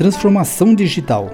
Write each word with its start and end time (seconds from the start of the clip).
transformação 0.00 0.74
digital, 0.74 1.30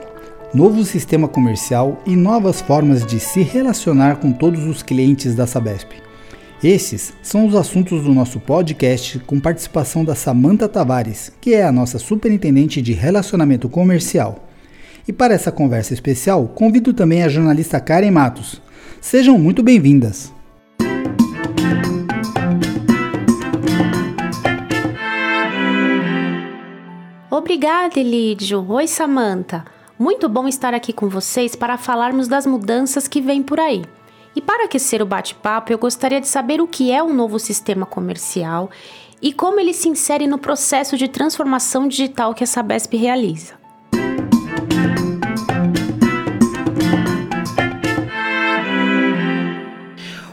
novo 0.52 0.84
sistema 0.84 1.28
comercial 1.28 2.02
e 2.04 2.16
novas 2.16 2.60
formas 2.60 3.06
de 3.06 3.20
se 3.20 3.40
relacionar 3.40 4.16
com 4.16 4.32
todos 4.32 4.64
os 4.64 4.82
clientes 4.82 5.36
da 5.36 5.46
Sabesp. 5.46 5.92
Esses 6.64 7.12
são 7.22 7.46
os 7.46 7.54
assuntos 7.54 8.02
do 8.02 8.12
nosso 8.12 8.40
podcast 8.40 9.20
com 9.20 9.38
participação 9.38 10.04
da 10.04 10.16
Samanta 10.16 10.68
Tavares, 10.68 11.30
que 11.40 11.54
é 11.54 11.62
a 11.62 11.70
nossa 11.70 12.00
superintendente 12.00 12.82
de 12.82 12.92
relacionamento 12.92 13.68
comercial. 13.68 14.48
E 15.06 15.12
para 15.12 15.34
essa 15.34 15.52
conversa 15.52 15.94
especial, 15.94 16.48
convido 16.48 16.92
também 16.92 17.22
a 17.22 17.28
jornalista 17.28 17.78
Karen 17.78 18.10
Matos. 18.10 18.60
Sejam 19.00 19.38
muito 19.38 19.62
bem-vindas. 19.62 20.32
Obrigada, 27.36 28.00
Elídio. 28.00 28.64
Oi, 28.66 28.86
Samanta. 28.86 29.62
Muito 29.98 30.26
bom 30.26 30.48
estar 30.48 30.72
aqui 30.72 30.90
com 30.90 31.06
vocês 31.06 31.54
para 31.54 31.76
falarmos 31.76 32.28
das 32.28 32.46
mudanças 32.46 33.06
que 33.06 33.20
vêm 33.20 33.42
por 33.42 33.60
aí. 33.60 33.84
E 34.34 34.40
para 34.40 34.64
aquecer 34.64 35.02
o 35.02 35.06
bate-papo, 35.06 35.70
eu 35.70 35.76
gostaria 35.76 36.18
de 36.18 36.26
saber 36.26 36.62
o 36.62 36.66
que 36.66 36.90
é 36.90 37.02
um 37.02 37.12
novo 37.12 37.38
sistema 37.38 37.84
comercial 37.84 38.70
e 39.20 39.34
como 39.34 39.60
ele 39.60 39.74
se 39.74 39.86
insere 39.86 40.26
no 40.26 40.38
processo 40.38 40.96
de 40.96 41.08
transformação 41.08 41.86
digital 41.86 42.32
que 42.32 42.42
a 42.42 42.46
Sabesp 42.46 42.96
realiza. 42.96 43.52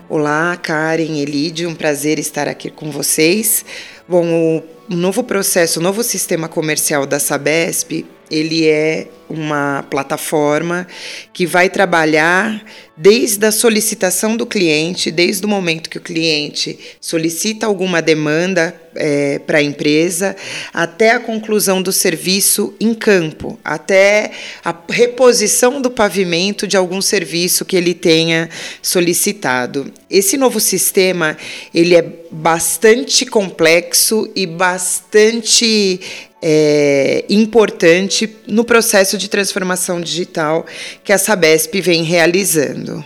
Olá, 0.07 0.55
Karen, 0.55 1.19
Elide, 1.19 1.65
um 1.65 1.75
prazer 1.75 2.17
estar 2.17 2.47
aqui 2.47 2.69
com 2.69 2.91
vocês. 2.91 3.65
Bom, 4.05 4.61
o 4.91 4.95
novo 4.95 5.23
processo, 5.23 5.79
o 5.79 5.83
novo 5.83 6.03
sistema 6.03 6.49
comercial 6.49 7.05
da 7.05 7.19
Sabesp, 7.19 8.05
ele 8.29 8.67
é 8.67 9.07
uma 9.29 9.83
plataforma 9.89 10.87
que 11.31 11.45
vai 11.45 11.69
trabalhar 11.69 12.63
desde 12.95 13.45
a 13.45 13.51
solicitação 13.51 14.37
do 14.37 14.45
cliente, 14.45 15.09
desde 15.09 15.45
o 15.45 15.49
momento 15.49 15.89
que 15.89 15.97
o 15.97 16.01
cliente 16.01 16.77
solicita 17.01 17.65
alguma 17.65 18.01
demanda 18.01 18.75
é, 18.95 19.39
para 19.39 19.57
a 19.57 19.63
empresa, 19.63 20.35
até 20.71 21.11
a 21.11 21.19
conclusão 21.19 21.81
do 21.81 21.91
serviço 21.91 22.75
em 22.79 22.93
campo, 22.93 23.59
até 23.63 24.31
a 24.63 24.75
reposição 24.89 25.81
do 25.81 25.89
pavimento 25.89 26.67
de 26.67 26.77
algum 26.77 27.01
serviço 27.01 27.65
que 27.65 27.75
ele 27.75 27.95
tenha 27.95 28.49
solicitado. 28.81 29.91
Esse 30.09 30.37
novo 30.37 30.59
sistema 30.59 31.35
ele 31.73 31.95
é 31.95 32.05
bastante 32.29 33.25
complexo 33.25 33.92
e 34.35 34.45
bastante 34.45 35.99
é, 36.41 37.25
importante 37.29 38.35
no 38.47 38.65
processo 38.65 39.17
de 39.17 39.29
transformação 39.29 40.01
digital 40.01 40.65
que 41.03 41.13
a 41.13 41.17
Sabesp 41.17 41.79
vem 41.79 42.03
realizando. 42.03 43.03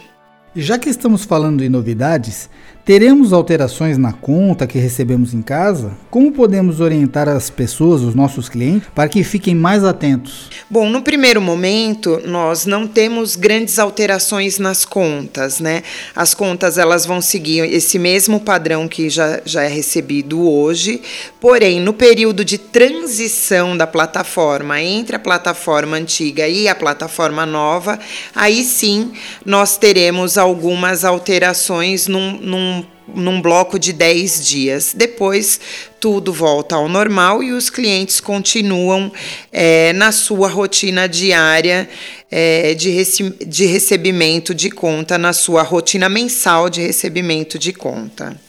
Já 0.55 0.80
que 0.80 0.89
estamos 0.89 1.23
falando 1.23 1.63
em 1.63 1.69
novidades, 1.69 2.49
Teremos 2.88 3.33
alterações 3.33 3.97
na 3.97 4.13
conta 4.13 4.66
que 4.66 4.80
recebemos 4.80 5.33
em 5.33 5.41
casa? 5.41 5.91
Como 6.09 6.31
podemos 6.31 6.80
orientar 6.80 7.27
as 7.27 7.49
pessoas, 7.49 8.02
os 8.02 8.16
nossos 8.16 8.47
clientes, 8.47 8.88
para 8.95 9.09
que 9.09 9.25
fiquem 9.25 9.53
mais 9.53 9.83
atentos? 9.83 10.49
Bom, 10.69 10.89
no 10.89 11.02
primeiro 11.02 11.41
momento, 11.41 12.21
nós 12.23 12.65
não 12.65 12.88
temos 12.88 13.35
grandes 13.35 13.77
alterações 13.77 14.58
nas 14.58 14.85
contas, 14.85 15.59
né? 15.59 15.83
As 16.15 16.33
contas 16.33 16.77
elas 16.77 17.05
vão 17.05 17.19
seguir 17.19 17.69
esse 17.69 17.99
mesmo 17.99 18.39
padrão 18.39 18.88
que 18.88 19.09
já, 19.09 19.41
já 19.43 19.63
é 19.63 19.67
recebido 19.67 20.49
hoje, 20.49 21.02
porém, 21.41 21.81
no 21.81 21.91
período 21.91 22.45
de 22.45 22.58
transição 22.58 23.75
da 23.75 23.85
plataforma 23.85 24.81
entre 24.81 25.17
a 25.17 25.19
plataforma 25.19 25.98
antiga 25.98 26.48
e 26.48 26.69
a 26.69 26.75
plataforma 26.75 27.45
nova, 27.45 27.99
aí 28.33 28.64
sim 28.64 29.11
nós 29.45 29.75
teremos 29.75 30.37
algumas 30.37 31.04
alterações 31.04 32.08
num, 32.08 32.39
num 32.39 32.77
num 33.13 33.41
bloco 33.41 33.79
de 33.79 33.93
10 33.93 34.45
dias. 34.45 34.93
Depois, 34.95 35.59
tudo 35.99 36.31
volta 36.33 36.75
ao 36.75 36.87
normal 36.87 37.41
e 37.41 37.51
os 37.51 37.69
clientes 37.69 38.19
continuam 38.19 39.11
é, 39.51 39.93
na 39.93 40.11
sua 40.11 40.47
rotina 40.47 41.07
diária 41.07 41.89
é, 42.29 42.73
de, 42.73 42.89
rece 42.89 43.29
de 43.45 43.65
recebimento 43.65 44.53
de 44.53 44.69
conta, 44.69 45.17
na 45.17 45.33
sua 45.33 45.63
rotina 45.63 46.09
mensal 46.09 46.69
de 46.69 46.81
recebimento 46.81 47.57
de 47.57 47.73
conta. 47.73 48.39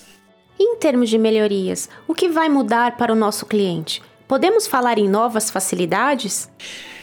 Em 0.59 0.77
termos 0.77 1.09
de 1.09 1.19
melhorias, 1.19 1.89
o 2.07 2.15
que 2.15 2.29
vai 2.29 2.49
mudar 2.49 2.97
para 2.97 3.13
o 3.13 3.17
nosso 3.17 3.47
cliente? 3.47 4.03
Podemos 4.27 4.67
falar 4.67 4.99
em 4.99 5.09
novas 5.09 5.51
facilidades? 5.51 6.49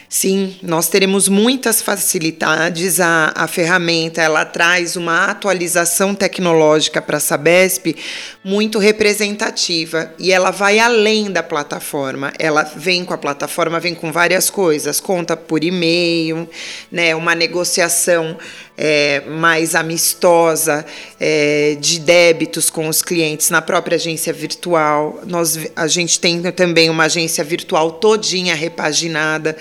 Sim, 0.08 0.54
nós 0.62 0.88
teremos 0.88 1.28
muitas 1.28 1.82
facilidades. 1.82 3.00
A, 3.00 3.32
a 3.34 3.48
ferramenta 3.48 4.22
ela 4.22 4.44
traz 4.44 4.94
uma 4.94 5.26
atualização 5.26 6.14
tecnológica 6.14 7.02
para 7.02 7.16
a 7.16 7.20
Sabesp 7.20 7.96
muito 8.44 8.78
representativa 8.78 10.12
e 10.18 10.30
ela 10.30 10.52
vai 10.52 10.78
além 10.78 11.30
da 11.30 11.42
plataforma. 11.42 12.32
Ela 12.38 12.62
vem 12.62 13.04
com 13.04 13.14
a 13.14 13.18
plataforma, 13.18 13.80
vem 13.80 13.94
com 13.94 14.12
várias 14.12 14.48
coisas, 14.48 15.00
conta 15.00 15.36
por 15.36 15.64
e-mail, 15.64 16.48
né, 16.90 17.14
uma 17.14 17.34
negociação 17.34 18.36
é, 18.78 19.22
mais 19.26 19.74
amistosa 19.74 20.84
é, 21.18 21.76
de 21.80 21.98
débitos 21.98 22.68
com 22.68 22.88
os 22.88 23.02
clientes 23.02 23.48
na 23.50 23.62
própria 23.62 23.96
agência 23.96 24.32
virtual. 24.32 25.20
Nós, 25.26 25.58
a 25.74 25.86
gente 25.86 26.20
tem 26.20 26.40
também 26.52 26.90
uma 26.90 27.04
agência 27.04 27.42
virtual 27.42 27.92
todinha 27.92 28.54
repaginada 28.54 29.56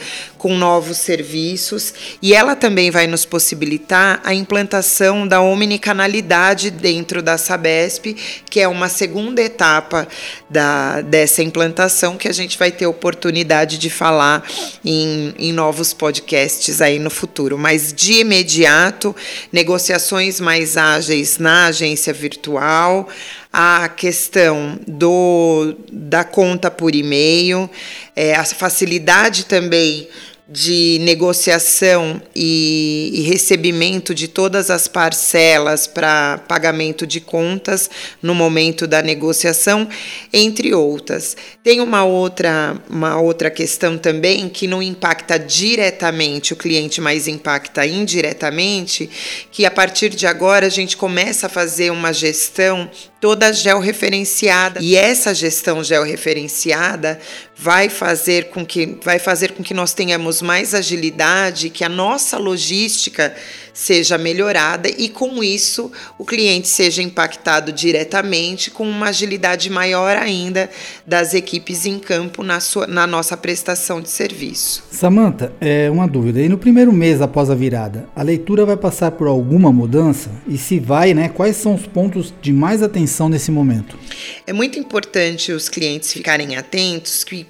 com 0.45 0.55
novos 0.55 0.99
serviços 0.99 1.91
e 2.21 2.35
ela 2.35 2.55
também 2.55 2.91
vai 2.91 3.07
nos 3.07 3.25
possibilitar 3.25 4.21
a 4.23 4.31
implantação 4.31 5.27
da 5.27 5.41
omnicanalidade 5.41 6.69
dentro 6.69 7.23
da 7.23 7.35
Sabesp, 7.35 8.15
que 8.47 8.59
é 8.59 8.67
uma 8.67 8.87
segunda 8.87 9.41
etapa 9.41 10.07
da, 10.47 11.01
dessa 11.01 11.41
implantação 11.41 12.15
que 12.15 12.27
a 12.27 12.31
gente 12.31 12.59
vai 12.59 12.71
ter 12.71 12.85
oportunidade 12.85 13.79
de 13.79 13.89
falar 13.89 14.47
em, 14.85 15.33
em 15.39 15.51
novos 15.51 15.93
podcasts 15.93 16.79
aí 16.79 16.99
no 16.99 17.09
futuro. 17.09 17.57
Mas 17.57 17.91
de 17.91 18.19
imediato 18.19 19.15
negociações 19.51 20.39
mais 20.39 20.77
ágeis 20.77 21.39
na 21.39 21.65
agência 21.65 22.13
virtual, 22.13 23.09
a 23.51 23.87
questão 23.87 24.77
do, 24.85 25.75
da 25.91 26.23
conta 26.23 26.69
por 26.69 26.93
e-mail, 26.93 27.67
é, 28.15 28.35
a 28.35 28.43
facilidade 28.43 29.45
também 29.45 30.07
de 30.47 30.99
negociação 31.01 32.21
e, 32.35 33.09
e, 33.15 33.21
recebimento 33.21 34.13
de 34.13 34.27
todas 34.27 34.69
as 34.69 34.87
parcelas 34.87 35.87
para 35.87 36.37
pagamento 36.47 37.07
de 37.07 37.19
contas 37.19 37.89
no 38.21 38.35
momento 38.35 38.85
da 38.85 39.01
negociação, 39.01 39.87
entre 40.31 40.71
outras. 40.71 41.35
Tem 41.63 41.81
uma 41.81 42.05
outra, 42.05 42.79
uma 42.87 43.19
outra 43.19 43.49
questão 43.49 43.97
também 43.97 44.47
que 44.47 44.67
não 44.67 44.83
impacta 44.83 45.39
diretamente 45.39 46.53
o 46.53 46.55
cliente, 46.55 47.01
mas 47.01 47.27
impacta 47.27 47.83
indiretamente, 47.83 49.09
que 49.51 49.65
a 49.65 49.71
partir 49.71 50.09
de 50.09 50.27
agora 50.27 50.67
a 50.67 50.69
gente 50.69 50.95
começa 50.95 51.47
a 51.47 51.49
fazer 51.49 51.91
uma 51.91 52.13
gestão 52.13 52.87
toda 53.25 53.51
georreferenciada. 53.51 54.79
E 54.79 54.95
essa 54.95 55.33
gestão 55.33 55.83
georreferenciada 55.83 57.19
vai 57.57 57.89
fazer 57.89 58.49
com 58.49 58.63
que 58.63 58.99
vai 59.03 59.17
fazer 59.17 59.53
com 59.53 59.63
que 59.63 59.73
nós 59.73 59.95
tenhamos 59.95 60.43
mais 60.43 60.75
agilidade, 60.75 61.71
que 61.71 61.83
a 61.83 61.89
nossa 61.89 62.37
logística 62.37 63.35
seja 63.75 64.17
melhorada 64.17 64.89
e 64.89 65.09
com 65.09 65.43
isso 65.43 65.91
o 66.17 66.23
cliente 66.23 66.69
seja 66.69 67.03
impactado 67.03 67.73
diretamente 67.73 68.71
com 68.71 68.89
uma 68.89 69.09
agilidade 69.09 69.69
maior 69.69 70.15
ainda 70.15 70.69
das 71.05 71.33
equipes 71.33 71.85
em 71.85 71.99
campo 71.99 72.41
na, 72.41 72.61
sua, 72.61 72.87
na 72.87 73.05
nossa 73.05 73.35
prestação 73.35 73.99
de 73.99 74.09
serviço. 74.09 74.81
Samanta, 74.89 75.53
é 75.59 75.91
uma 75.91 76.07
dúvida. 76.07 76.41
E 76.41 76.47
no 76.47 76.57
primeiro 76.57 76.93
mês 76.93 77.21
após 77.21 77.49
a 77.49 77.55
virada, 77.55 78.07
a 78.15 78.23
leitura 78.23 78.65
vai 78.65 78.77
passar 78.77 79.11
por 79.11 79.27
alguma 79.27 79.73
mudança? 79.73 80.31
E 80.47 80.57
se 80.57 80.79
vai, 80.79 81.13
né, 81.13 81.27
quais 81.27 81.57
são 81.57 81.75
os 81.75 81.85
pontos 81.85 82.33
de 82.41 82.53
mais 82.53 82.81
atenção 82.81 83.27
nesse 83.27 83.51
momento? 83.51 83.99
É 84.47 84.53
muito 84.53 84.79
importante 84.79 85.51
os 85.51 85.67
clientes 85.67 86.13
ficarem 86.13 86.55
atentos 86.55 87.25
que 87.25 87.45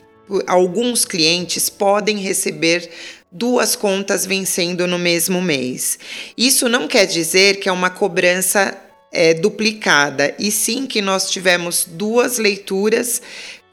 alguns 0.48 1.06
clientes 1.06 1.70
podem 1.70 2.18
receber 2.18 2.90
duas 3.36 3.76
contas 3.76 4.26
vencendo 4.26 4.88
no 4.88 4.98
mesmo 4.98 5.42
mês. 5.42 6.00
Isso 6.38 6.70
não 6.70 6.88
quer 6.88 7.06
dizer 7.06 7.60
que 7.60 7.68
é 7.68 7.72
uma 7.72 7.90
cobrança 7.90 8.76
é, 9.12 9.34
duplicada, 9.34 10.34
e 10.40 10.50
sim 10.50 10.88
que 10.88 11.02
nós 11.02 11.30
tivemos 11.30 11.86
duas 11.86 12.38
leituras 12.38 13.22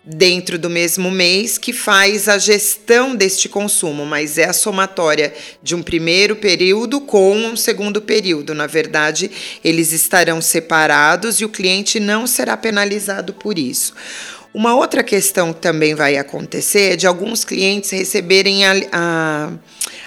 dentro 0.05 0.59
do 0.59 0.69
mesmo 0.69 1.13
mês 1.13 1.59
que 1.59 1.73
faz 1.73 2.29
a 2.29 2.37
gestão 2.37 3.15
deste 3.15 3.49
consumo, 3.49 4.05
mas 4.05 4.37
é 4.37 4.49
a 4.49 4.53
somatória 4.53 5.33
de 5.63 5.77
um 5.77 5.83
primeiro 5.83 6.35
período 6.35 7.01
com 7.01 7.37
um 7.37 7.57
segundo 7.57 8.03
período. 8.03 8.55
Na 8.55 8.67
verdade, 8.67 9.31
eles 9.63 9.93
estarão 9.93 10.41
separados 10.41 11.41
e 11.41 11.45
o 11.45 11.49
cliente 11.49 12.01
não 12.01 12.27
será 12.27 12.57
penalizado 12.57 13.33
por 13.33 13.57
isso. 13.57 13.95
Uma 14.55 14.75
outra 14.75 15.03
questão 15.03 15.51
que 15.51 15.63
também 15.63 15.95
vai 15.95 16.19
acontecer 16.19 16.93
é 16.93 16.97
de 16.97 17.07
alguns 17.07 17.43
clientes 17.43 17.89
receberem 17.89 18.67
a, 18.67 18.73
a, 18.93 19.53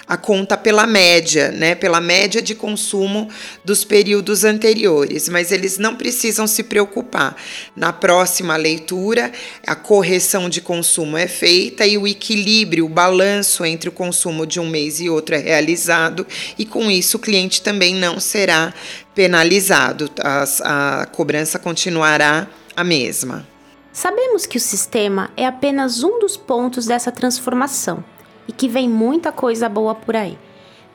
a, 0.06 0.16
conta 0.16 0.56
pela 0.56 0.86
média, 0.86 1.50
né? 1.50 1.74
Pela 1.74 2.00
média 2.00 2.40
de 2.40 2.54
consumo 2.54 3.28
dos 3.64 3.84
períodos 3.84 4.44
anteriores, 4.44 5.28
mas 5.28 5.50
eles 5.50 5.78
não 5.78 5.96
precisam 5.96 6.46
se 6.46 6.62
preocupar. 6.62 7.34
Na 7.74 7.92
próxima 7.92 8.54
leitura, 8.54 9.32
a 9.66 9.74
correção 9.74 10.48
de 10.48 10.60
consumo 10.60 11.16
é 11.16 11.26
feita 11.26 11.84
e 11.84 11.98
o 11.98 12.06
equilíbrio, 12.06 12.86
o 12.86 12.88
balanço 12.88 13.64
entre 13.64 13.88
o 13.88 13.92
consumo 13.92 14.46
de 14.46 14.60
um 14.60 14.70
mês 14.70 15.00
e 15.00 15.10
outro 15.10 15.34
é 15.34 15.38
realizado, 15.38 16.24
e 16.56 16.64
com 16.64 16.88
isso 16.88 17.16
o 17.16 17.20
cliente 17.20 17.60
também 17.62 17.96
não 17.96 18.20
será 18.20 18.72
penalizado. 19.12 20.08
a, 20.20 21.00
a 21.00 21.06
cobrança 21.06 21.58
continuará 21.58 22.46
a 22.76 22.84
mesma. 22.84 23.55
Sabemos 23.96 24.44
que 24.44 24.58
o 24.58 24.60
sistema 24.60 25.30
é 25.38 25.46
apenas 25.46 26.02
um 26.02 26.20
dos 26.20 26.36
pontos 26.36 26.84
dessa 26.84 27.10
transformação 27.10 28.04
e 28.46 28.52
que 28.52 28.68
vem 28.68 28.90
muita 28.90 29.32
coisa 29.32 29.70
boa 29.70 29.94
por 29.94 30.14
aí. 30.14 30.36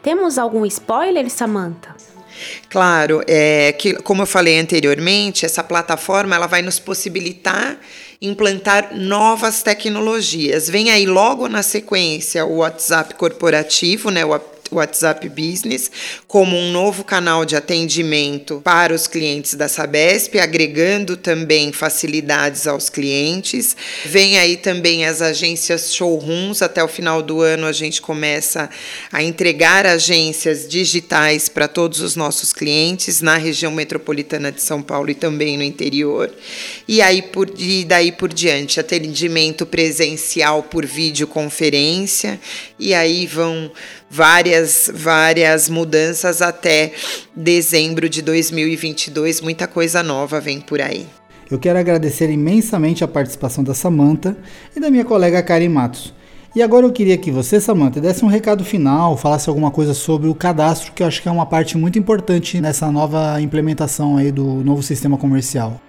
Temos 0.04 0.38
algum 0.38 0.64
spoiler, 0.68 1.28
Samantha? 1.28 1.96
Claro, 2.70 3.24
é 3.26 3.74
que 3.74 3.96
como 3.96 4.22
eu 4.22 4.28
falei 4.28 4.60
anteriormente, 4.60 5.48
essa 5.48 5.64
plataforma 5.64 6.36
ela 6.36 6.46
vai 6.46 6.62
nos 6.62 6.78
possibilitar 6.78 7.80
implantar 8.22 8.96
novas 8.96 9.64
tecnologias. 9.64 10.70
Vem 10.70 10.92
aí 10.92 11.08
logo 11.08 11.48
na 11.48 11.64
sequência 11.64 12.46
o 12.46 12.58
WhatsApp 12.58 13.16
corporativo, 13.16 14.12
né, 14.12 14.24
o 14.24 14.40
WhatsApp 14.72 15.28
Business 15.30 15.92
como 16.28 16.58
um 16.58 16.72
novo 16.72 17.04
canal 17.04 17.46
de 17.46 17.56
atendimento 17.56 18.62
para 18.64 18.94
os 18.94 19.08
clientes 19.08 19.56
da 19.56 19.68
Sabesp, 19.68 20.40
agregando 20.40 21.18
também 21.18 21.72
facilidades 21.72 22.68
aos 22.68 22.90
clientes. 22.90 23.76
Vem 24.06 24.38
aí 24.38 24.58
também 24.58 25.06
as 25.06 25.22
agências 25.22 25.94
showrooms, 25.94 26.62
até 26.62 26.84
o 26.84 26.88
final 26.88 27.22
do 27.22 27.42
ano 27.42 27.66
a 27.66 27.72
gente 27.72 28.02
começa 28.02 28.70
a 29.12 29.22
entregar 29.22 29.86
agências 29.86 30.68
digitais 30.68 31.50
para 31.50 31.68
todos 31.68 32.00
os 32.00 32.16
nossos 32.16 32.54
clientes 32.54 33.22
na 33.22 33.38
região 33.38 33.72
metropolitana 33.72 34.52
de 34.52 34.62
São 34.62 34.82
Paulo 34.82 35.10
e 35.10 35.16
também 35.16 35.58
no 35.58 35.64
interior. 35.64 36.32
E 36.88 37.02
aí 37.02 37.22
por 37.22 37.52
e 37.58 37.86
daí 37.86 38.12
por 38.12 38.34
diante, 38.34 38.80
atendimento 38.80 39.66
presencial 39.66 40.64
por 40.64 40.86
videoconferência, 40.86 42.40
e 42.80 42.94
aí 42.94 43.28
vão 43.28 43.72
várias, 44.12 44.92
várias 44.94 45.70
mudanças 45.70 46.42
até 46.42 46.92
dezembro 47.34 48.10
de 48.10 48.22
2022. 48.22 49.40
Muita 49.40 49.68
coisa 49.68 50.04
nova 50.04 50.42
vem 50.42 50.60
por 50.60 50.82
aí. 50.82 51.08
Eu 51.50 51.58
quero 51.58 51.80
agradecer 51.80 52.30
imensamente 52.30 53.04
a 53.04 53.08
participação 53.08 53.64
da 53.64 53.74
Samanta 53.74 54.38
e 54.76 54.80
da 54.80 54.92
minha 54.92 55.06
colega 55.06 55.42
Karen 55.42 55.70
Matos. 55.70 56.14
E 56.54 56.62
agora 56.62 56.86
eu 56.86 56.92
queria 56.92 57.18
que 57.18 57.32
você, 57.32 57.62
Samanta, 57.62 58.02
desse 58.02 58.26
um 58.26 58.28
recado 58.28 58.66
final, 58.66 59.16
falasse 59.16 59.48
alguma 59.48 59.72
coisa 59.72 59.94
sobre 59.94 60.28
o 60.28 60.36
cadastro, 60.36 60.92
que 60.92 61.02
eu 61.02 61.08
acho 61.08 61.22
que 61.22 61.30
é 61.30 61.32
uma 61.32 61.46
parte 61.46 61.78
muito 61.78 61.98
importante 61.98 62.60
nessa 62.60 62.92
nova 62.92 63.40
implementação 63.42 64.18
aí 64.18 64.34
do 64.34 64.62
novo 64.64 64.84
sistema 64.84 65.18
comercial. 65.18 65.80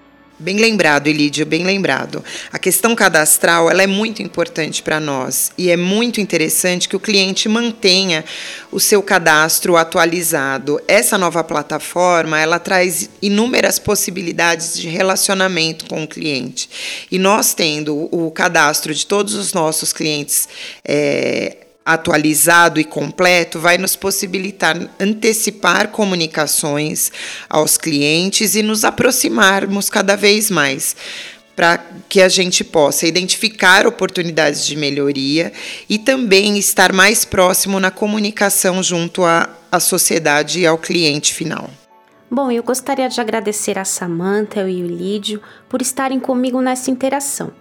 Bem 0.43 0.57
lembrado, 0.57 1.07
Elídio, 1.07 1.47
bem 1.47 1.63
lembrado. 1.63 2.25
A 2.53 2.59
questão 2.59 2.97
cadastral 2.97 3.71
ela 3.71 3.81
é 3.81 3.87
muito 3.87 4.25
importante 4.25 4.83
para 4.83 4.99
nós 4.99 5.53
e 5.57 5.71
é 5.71 5.77
muito 5.77 6.21
interessante 6.21 6.89
que 6.89 6.97
o 6.97 7.01
cliente 7.01 7.49
mantenha 7.49 8.25
o 8.73 8.81
seu 8.81 9.01
cadastro 9.05 9.77
atualizado. 9.77 10.81
Essa 10.89 11.17
nova 11.17 11.45
plataforma 11.45 12.41
ela 12.41 12.59
traz 12.59 13.09
inúmeras 13.23 13.79
possibilidades 13.79 14.77
de 14.77 14.89
relacionamento 14.89 15.87
com 15.87 16.03
o 16.03 16.09
cliente 16.09 16.69
e 17.09 17.21
nós 17.21 17.55
tendo 17.55 18.09
o 18.11 18.29
cadastro 18.33 18.93
de 18.93 19.07
todos 19.07 19.35
os 19.35 19.53
nossos 19.53 19.93
clientes 19.93 20.49
é, 20.85 21.62
atualizado 21.85 22.79
e 22.79 22.85
completo 22.85 23.59
vai 23.59 23.77
nos 23.77 23.97
possibilitar 23.97 24.77
antecipar 25.01 25.89
comunicações 25.89 27.11
aos 27.49 27.77
clientes 27.77 28.55
e 28.55 28.63
nos 28.63 28.85
aproximarmos 28.85 29.91
cada 29.91 30.17
vez 30.17 30.51
mais 30.51 30.95
para 31.55 31.85
que 32.09 32.23
a 32.23 32.29
gente 32.29 32.65
possa 32.65 33.07
identificar 33.07 33.87
oportunidades 33.87 34.65
de 34.67 34.77
melhoria 34.77 35.53
e 35.89 35.99
também 35.99 36.59
estar 36.59 36.93
mais 36.93 37.25
próximo 37.25 37.79
na 37.79 37.91
comunicação 37.91 38.83
junto 38.83 39.25
à, 39.25 39.51
à 39.71 39.79
sociedade 39.79 40.61
e 40.61 40.67
ao 40.67 40.79
cliente 40.79 41.35
final. 41.35 41.69
Bom, 42.31 42.51
eu 42.51 42.63
gostaria 42.63 43.09
de 43.09 43.21
agradecer 43.21 43.79
a 43.79 43.85
Samantha 43.85 44.67
e 44.67 44.83
o 44.83 44.87
Lídio 44.87 45.43
por 45.69 45.83
estarem 45.83 46.19
comigo 46.19 46.63
nessa 46.63 46.91
interação. 46.91 47.53